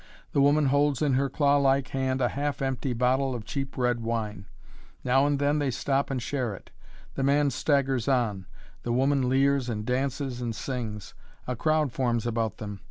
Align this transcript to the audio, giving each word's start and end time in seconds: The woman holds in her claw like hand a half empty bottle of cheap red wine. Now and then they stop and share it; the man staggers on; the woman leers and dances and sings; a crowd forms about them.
The 0.31 0.41
woman 0.41 0.65
holds 0.65 1.03
in 1.03 1.13
her 1.13 1.29
claw 1.29 1.57
like 1.57 1.89
hand 1.89 2.21
a 2.21 2.29
half 2.29 2.59
empty 2.63 2.91
bottle 2.91 3.35
of 3.35 3.45
cheap 3.45 3.77
red 3.77 3.99
wine. 3.99 4.47
Now 5.03 5.27
and 5.27 5.37
then 5.37 5.59
they 5.59 5.69
stop 5.69 6.09
and 6.09 6.19
share 6.19 6.55
it; 6.55 6.71
the 7.13 7.21
man 7.21 7.51
staggers 7.51 8.07
on; 8.07 8.47
the 8.81 8.91
woman 8.93 9.29
leers 9.29 9.69
and 9.69 9.85
dances 9.85 10.41
and 10.41 10.55
sings; 10.55 11.13
a 11.45 11.55
crowd 11.55 11.91
forms 11.91 12.25
about 12.25 12.57
them. 12.57 12.79